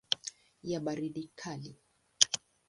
ya 0.63 0.79
baridi 0.79 1.23
kali. 1.39 1.73